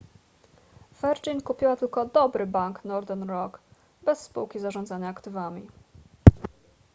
[1.01, 3.59] virgin kupiła tylko dobry bank northern rock
[4.03, 5.67] bez spółki zarządzania aktywami